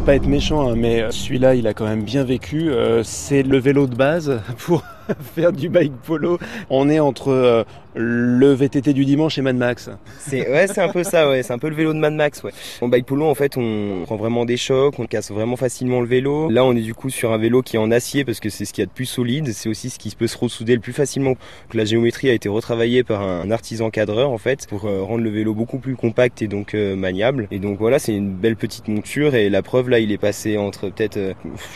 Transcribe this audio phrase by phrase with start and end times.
[0.00, 2.70] pas être méchant, hein, mais celui-là, il a quand même bien vécu.
[3.02, 4.82] c'est le vélo de base pour
[5.34, 6.38] faire du bike polo.
[6.70, 9.90] On est entre euh, le VTT du dimanche et Mad Max.
[10.18, 12.42] C'est ouais, c'est un peu ça, ouais, c'est un peu le vélo de Mad Max,
[12.42, 12.52] ouais.
[12.80, 16.06] En bike polo, en fait, on prend vraiment des chocs, on casse vraiment facilement le
[16.06, 16.48] vélo.
[16.50, 18.64] Là, on est du coup sur un vélo qui est en acier parce que c'est
[18.64, 20.80] ce qu'il y a de plus solide, c'est aussi ce qui peut se ressouder le
[20.80, 21.34] plus facilement.
[21.72, 25.30] la géométrie a été retravaillée par un artisan cadreur en fait pour euh, rendre le
[25.30, 27.48] vélo beaucoup plus compact et donc euh, maniable.
[27.50, 30.56] Et donc voilà, c'est une belle petite monture et la preuve là, il est passé
[30.58, 31.18] entre peut-être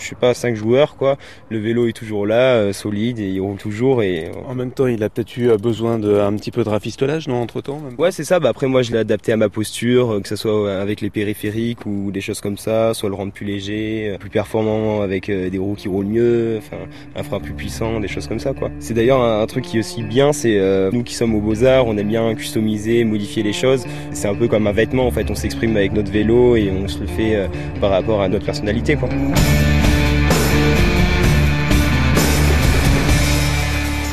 [0.00, 1.16] je sais pas 5 joueurs quoi.
[1.48, 4.02] Le vélo est toujours là, solide et il roule toujours.
[4.02, 4.26] Et...
[4.26, 7.28] Euh, en même temps, il a peut-être eu euh, besoin d'un petit peu de rafistolage,
[7.28, 8.40] non, entre-temps Ouais, c'est ça.
[8.40, 11.10] Bah, après, moi, je l'ai adapté à ma posture, euh, que ce soit avec les
[11.10, 15.58] périphériques ou des choses comme ça, soit le rendre plus léger, plus performant avec des
[15.58, 16.76] roues qui roulent mieux, enfin,
[17.16, 18.70] un frein plus puissant, des choses comme ça, quoi.
[18.78, 20.58] C'est d'ailleurs un, truc qui est aussi bien, c'est
[20.92, 23.84] nous qui sommes au Beaux-Arts, on aime bien customiser, modifier les choses.
[24.12, 25.30] C'est un peu comme un vêtement, en fait.
[25.30, 27.48] On s'exprime avec notre vélo et on se le fait
[27.80, 29.08] par rapport à notre personnalité, quoi.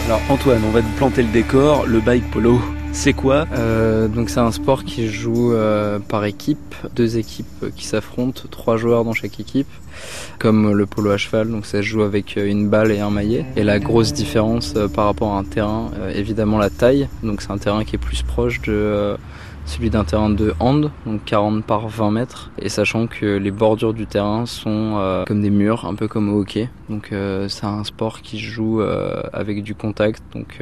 [0.05, 1.87] Alors Antoine, on va te planter le décor.
[1.87, 2.61] Le bike polo,
[2.91, 3.47] c'est quoi?
[3.53, 8.77] Euh, Donc c'est un sport qui joue euh, par équipe, deux équipes qui s'affrontent, trois
[8.77, 9.67] joueurs dans chaque équipe,
[10.37, 11.49] comme le polo à cheval.
[11.49, 13.47] Donc ça se joue avec une balle et un maillet.
[13.55, 17.09] Et la grosse différence euh, par rapport à un terrain, évidemment la taille.
[17.23, 19.17] Donc c'est un terrain qui est plus proche de
[19.65, 23.93] celui d'un terrain de hand, donc 40 par 20 mètres, et sachant que les bordures
[23.93, 26.69] du terrain sont euh, comme des murs, un peu comme au hockey.
[26.89, 30.61] Donc euh, c'est un sport qui joue euh, avec du contact, donc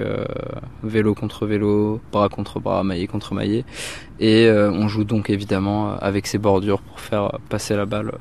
[0.84, 3.66] vélo contre vélo, bras contre bras, maillet contre maillet,
[4.20, 8.14] et on joue donc évidemment avec ces bordures pour faire passer la balle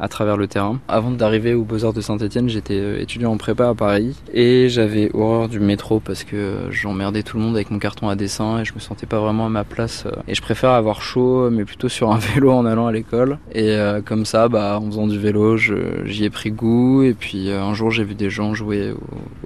[0.00, 0.80] à travers le terrain.
[0.88, 5.48] Avant d'arriver au Beaux-Arts de Saint-Etienne, j'étais étudiant en prépa à Paris, et j'avais horreur
[5.48, 8.74] du métro parce que j'emmerdais tout le monde avec mon carton à dessin et je
[8.74, 12.12] me sentais pas vraiment à ma place et je préfère avoir chaud, mais plutôt sur
[12.12, 13.38] un vélo en allant à l'école.
[13.52, 17.02] Et euh, comme ça, bah, en faisant du vélo, j'y ai pris goût.
[17.02, 18.94] Et puis euh, un jour, j'ai vu des gens jouer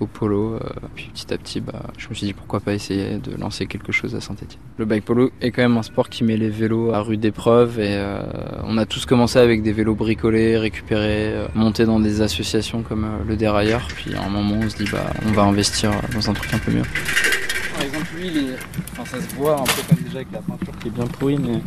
[0.01, 0.55] au, polo.
[0.55, 0.61] Euh,
[0.95, 3.93] puis petit à petit, bah, je me suis dit pourquoi pas essayer de lancer quelque
[3.93, 4.61] chose à Saint-Etienne.
[4.79, 7.81] Le bike polo est quand même un sport qui met les vélos à rude épreuve.
[7.81, 7.99] Et
[8.65, 13.37] on a tous commencé avec des vélos bricolés, récupérés, montés dans des associations comme le
[13.37, 13.89] dérailleur.
[13.95, 16.59] Puis à un moment, on se dit bah, on va investir dans un truc un
[16.59, 16.83] peu mieux.
[18.17, 18.57] Il est...
[18.93, 21.39] enfin, ça se voit un peu comme déjà avec la peinture qui est bien pourrie,
[21.39, 21.61] mais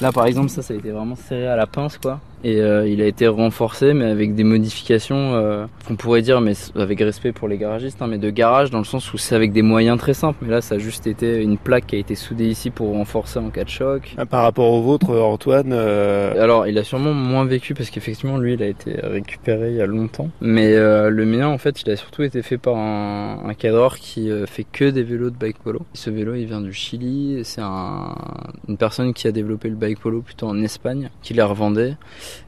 [0.00, 2.20] là, par exemple, ça, ça a été vraiment serré à la pince, quoi.
[2.44, 6.52] Et euh, il a été renforcé, mais avec des modifications euh, qu'on pourrait dire, mais
[6.76, 9.52] avec respect pour les garagistes, hein, mais de garage dans le sens où c'est avec
[9.52, 10.38] des moyens très simples.
[10.42, 13.38] Mais là, ça a juste été une plaque qui a été soudée ici pour renforcer
[13.38, 14.14] en cas de choc.
[14.16, 18.38] Ah, par rapport au vôtre, Antoine euh, Alors, il a sûrement moins vécu parce qu'effectivement,
[18.38, 20.30] lui, il a été récupéré il y a longtemps.
[20.40, 24.30] Mais le mien, en fait, il a surtout été fait par un, un cadreur qui
[24.46, 25.80] fait que des vélos de bike polo.
[25.92, 27.40] Ce vélo, il vient du Chili.
[27.44, 28.14] C'est un,
[28.68, 31.96] une personne qui a développé le bike polo plutôt en Espagne, qui les revendait.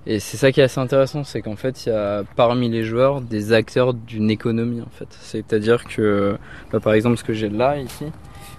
[0.06, 2.84] Et c'est ça qui est assez intéressant, c'est qu'en fait, il y a parmi les
[2.84, 5.08] joueurs des acteurs d'une économie, en fait.
[5.20, 6.36] C'est-à-dire que,
[6.72, 8.06] bah, par exemple, ce que j'ai là, ici,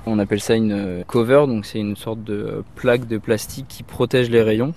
[0.05, 4.29] on appelle ça une cover, donc c'est une sorte de plaque de plastique qui protège
[4.29, 4.73] les rayons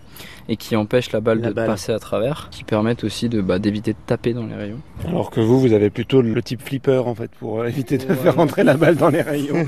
[0.49, 3.93] et qui empêche la balle de passer à travers, qui permettent aussi de bah, d'éviter
[3.93, 4.81] de taper dans les rayons.
[5.07, 8.03] Alors que vous, vous avez plutôt le type flipper en fait pour euh, éviter de
[8.15, 9.65] faire rentrer la balle dans les rayons.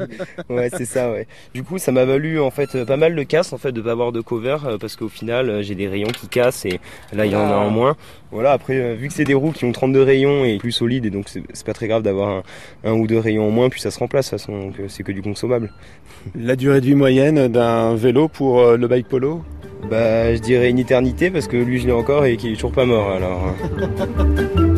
[0.48, 1.10] ouais, c'est ça.
[1.10, 1.26] Ouais.
[1.52, 3.92] Du coup, ça m'a valu en fait pas mal de casse en fait de pas
[3.92, 6.80] avoir de cover euh, parce qu'au final, euh, j'ai des rayons qui cassent et
[7.12, 7.70] là il y en a en ah.
[7.70, 7.96] moins.
[8.30, 8.52] Voilà.
[8.52, 11.28] Après, vu que c'est des roues qui ont 32 rayons et plus solides et donc
[11.28, 12.44] c'est pas très grave d'avoir
[12.84, 14.26] un, ou deux rayons en moins puis ça se remplace.
[14.26, 15.72] De toute façon, c'est que du consommable.
[16.36, 19.42] La durée de vie moyenne d'un vélo pour le bike polo
[19.88, 22.72] bah, je dirais une éternité parce que lui, je l'ai encore et qu'il est toujours
[22.72, 23.54] pas mort alors.